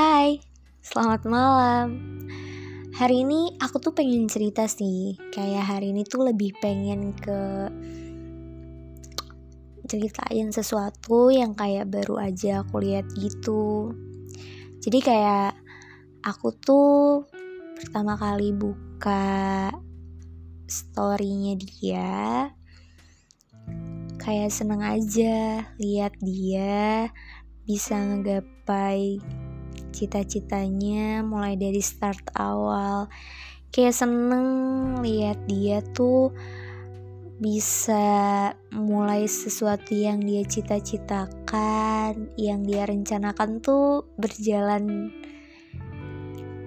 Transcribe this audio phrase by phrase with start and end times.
[0.00, 0.40] Hai,
[0.80, 2.00] selamat malam.
[2.96, 5.12] Hari ini aku tuh pengen cerita sih.
[5.28, 7.68] Kayak hari ini tuh lebih pengen ke
[9.84, 13.92] ceritain sesuatu yang kayak baru aja aku lihat gitu.
[14.80, 15.60] Jadi kayak
[16.24, 17.28] aku tuh
[17.76, 19.68] pertama kali buka
[20.64, 22.08] storynya dia
[24.16, 27.12] kayak seneng aja lihat dia
[27.68, 29.20] bisa ngegapai
[29.90, 33.10] cita-citanya mulai dari start awal.
[33.70, 34.46] Kayak seneng
[35.02, 36.34] lihat dia tuh
[37.40, 38.04] bisa
[38.68, 45.08] mulai sesuatu yang dia cita-citakan yang dia rencanakan tuh berjalan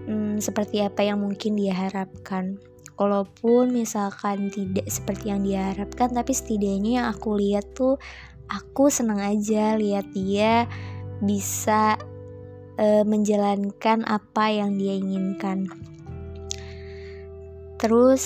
[0.10, 2.58] hmm, seperti apa yang mungkin dia harapkan.
[2.98, 7.98] Walaupun misalkan tidak seperti yang diharapkan tapi setidaknya yang aku lihat tuh
[8.49, 10.70] aku seneng aja lihat dia
[11.21, 11.98] bisa
[12.77, 15.70] uh, menjalankan apa yang dia inginkan.
[17.84, 18.24] Terus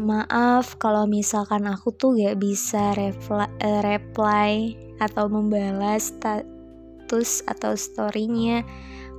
[0.00, 8.64] maaf kalau misalkan aku tuh gak bisa reply, uh, reply atau membalas status atau storynya.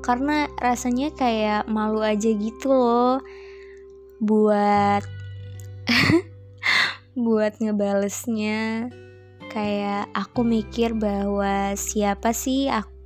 [0.02, 3.22] Karena rasanya kayak malu aja gitu loh
[4.18, 5.06] buat
[7.14, 8.90] buat ngebalesnya.
[9.54, 12.97] Kayak aku mikir bahwa siapa sih aku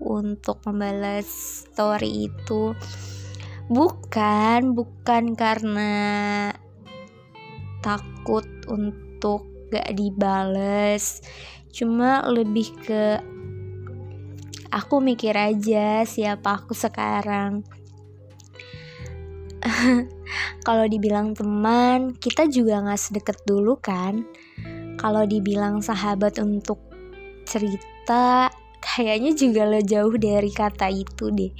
[0.00, 1.26] untuk membalas
[1.64, 2.76] story itu
[3.70, 5.94] bukan bukan karena
[7.80, 11.24] takut untuk gak dibales
[11.70, 13.22] cuma lebih ke
[14.74, 17.62] aku mikir aja siapa aku sekarang
[20.66, 24.24] kalau dibilang teman, kita juga gak sedekat dulu kan.
[25.00, 26.80] Kalau dibilang sahabat untuk
[27.48, 28.49] cerita,
[28.96, 31.52] kayaknya juga lo jauh dari kata itu deh.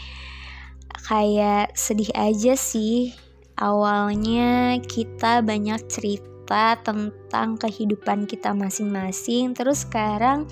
[1.06, 3.14] Kayak sedih aja sih.
[3.60, 10.48] Awalnya kita banyak cerita tentang kehidupan kita masing-masing, terus sekarang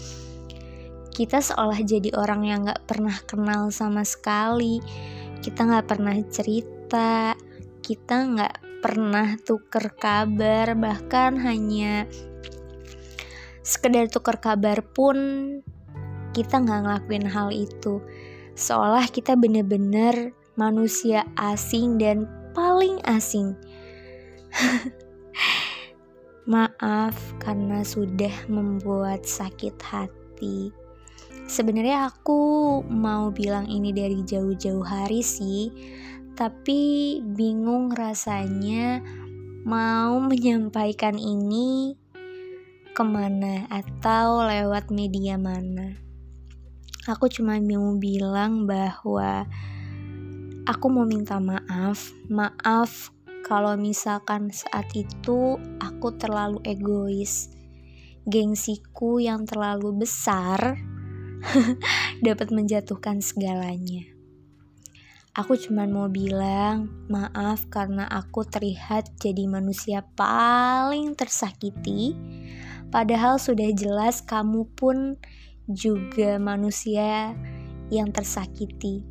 [1.16, 4.78] kita seolah jadi orang yang gak pernah kenal sama sekali.
[5.40, 7.32] Kita gak pernah cerita,
[7.88, 12.06] kita nggak pernah tuker kabar bahkan hanya
[13.64, 15.16] sekedar tuker kabar pun
[16.34, 18.02] kita nggak ngelakuin hal itu.
[18.58, 23.54] Seolah kita bener-bener manusia asing dan paling asing.
[26.52, 30.72] Maaf karena sudah membuat sakit hati.
[31.48, 32.40] Sebenarnya aku
[32.88, 35.72] mau bilang ini dari jauh-jauh hari sih
[36.38, 39.02] tapi bingung rasanya
[39.66, 41.98] mau menyampaikan ini
[42.94, 46.07] ke mana atau lewat media mana.
[47.08, 49.48] Aku cuma mau bilang bahwa
[50.68, 53.16] aku mau minta maaf, maaf
[53.48, 57.48] kalau misalkan saat itu aku terlalu egois.
[58.28, 60.76] Gengsiku yang terlalu besar
[62.28, 64.04] dapat menjatuhkan segalanya.
[65.32, 72.12] Aku cuma mau bilang maaf karena aku terlihat jadi manusia paling tersakiti.
[72.92, 75.16] Padahal sudah jelas kamu pun
[75.68, 77.36] juga manusia
[77.92, 79.04] yang tersakiti.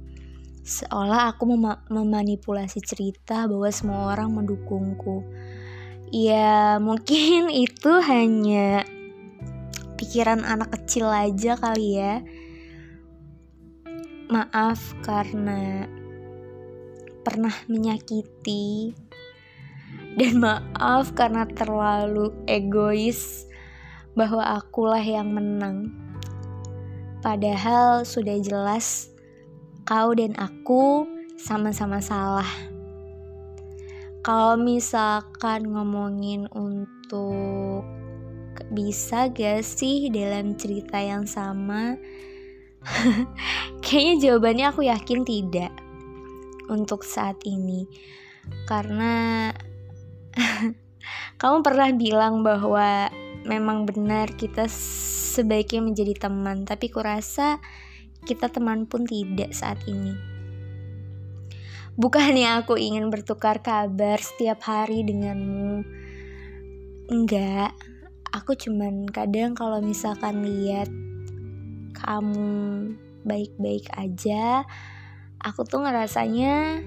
[0.67, 5.23] Seolah aku mem memanipulasi cerita bahwa semua orang mendukungku.
[6.11, 8.83] Ya, mungkin itu hanya
[9.95, 12.25] pikiran anak kecil aja kali ya.
[14.27, 15.87] Maaf karena
[17.23, 18.91] pernah menyakiti
[20.17, 23.47] dan maaf karena terlalu egois
[24.17, 26.06] bahwa akulah yang menang.
[27.27, 29.11] Padahal sudah jelas
[29.83, 31.03] kau dan aku
[31.35, 32.47] sama-sama salah.
[34.23, 37.83] Kalau misalkan ngomongin untuk
[38.71, 41.99] bisa gak sih dalam cerita yang sama?
[43.83, 45.75] Kayaknya jawabannya aku yakin tidak
[46.71, 47.91] untuk saat ini
[48.71, 49.51] karena
[51.43, 53.11] kamu pernah bilang bahwa
[53.47, 57.57] memang benar kita sebaiknya menjadi teman tapi kurasa
[58.27, 60.13] kita teman pun tidak saat ini
[61.95, 65.87] bukannya aku ingin bertukar kabar setiap hari denganmu
[67.07, 67.71] enggak
[68.35, 70.91] aku cuman kadang kalau misalkan lihat
[71.95, 72.51] kamu
[73.23, 74.67] baik-baik aja
[75.41, 76.83] aku tuh ngerasanya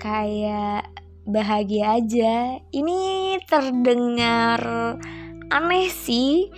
[0.00, 0.90] kayak
[1.28, 2.58] bahagia aja.
[2.72, 3.00] Ini
[3.44, 4.60] terdengar
[5.50, 6.48] aneh sih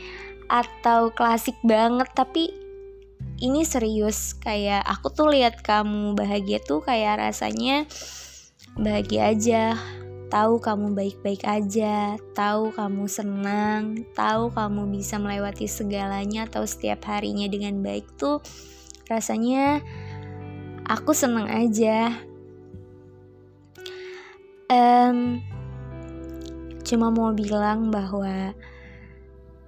[0.52, 2.52] atau klasik banget tapi
[3.42, 7.88] ini serius kayak aku tuh lihat kamu bahagia tuh kayak rasanya
[8.78, 9.64] bahagia aja
[10.32, 17.44] tahu kamu baik-baik aja, tahu kamu senang, tahu kamu bisa melewati segalanya atau setiap harinya
[17.52, 18.40] dengan baik tuh
[19.12, 19.84] rasanya
[20.88, 22.16] aku senang aja.
[24.72, 25.44] Um,
[26.80, 28.56] cuma mau bilang bahwa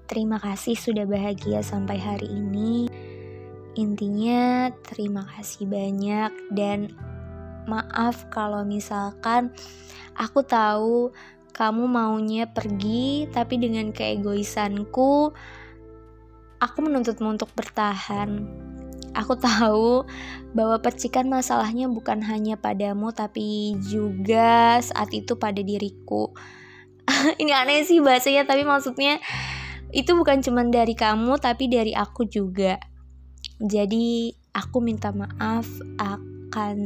[0.06, 2.89] terima kasih sudah bahagia sampai hari ini.
[3.75, 6.95] Intinya terima kasih banyak dan
[7.67, 9.51] maaf kalau misalkan
[10.15, 11.11] Aku tahu
[11.55, 15.35] kamu maunya pergi, tapi dengan keegoisanku,
[16.62, 18.47] aku menuntutmu untuk bertahan.
[19.15, 20.06] Aku tahu
[20.55, 26.31] bahwa percikan masalahnya bukan hanya padamu, tapi juga saat itu pada diriku.
[27.43, 29.19] Ini aneh sih bahasanya, tapi maksudnya
[29.94, 32.76] itu bukan cuma dari kamu, tapi dari aku juga.
[33.62, 35.67] Jadi, aku minta maaf
[35.99, 36.79] akan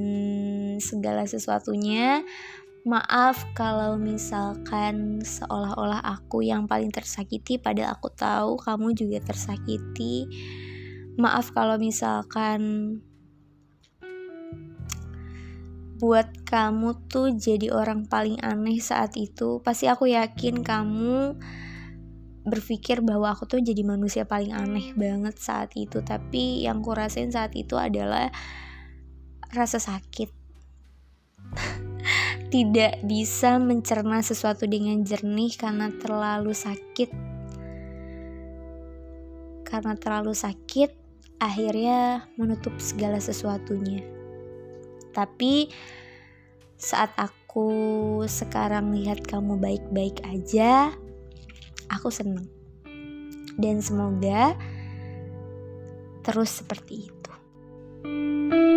[0.76, 2.20] segala sesuatunya.
[2.88, 10.24] Maaf kalau misalkan seolah-olah aku yang paling tersakiti padahal aku tahu kamu juga tersakiti.
[11.20, 12.60] Maaf kalau misalkan
[15.98, 19.58] buat kamu tuh jadi orang paling aneh saat itu.
[19.60, 21.36] Pasti aku yakin kamu
[22.48, 26.00] berpikir bahwa aku tuh jadi manusia paling aneh banget saat itu.
[26.02, 28.28] Tapi yang kurasain saat itu adalah
[29.52, 30.28] rasa sakit
[32.52, 37.10] tidak bisa mencerna sesuatu dengan jernih karena terlalu sakit.
[39.68, 40.90] Karena terlalu sakit,
[41.44, 44.00] akhirnya menutup segala sesuatunya.
[45.12, 45.68] Tapi
[46.78, 50.94] saat aku sekarang lihat kamu baik-baik aja,
[51.90, 52.46] aku seneng
[53.58, 54.54] dan semoga
[56.22, 57.32] terus seperti itu.
[58.04, 58.67] thank you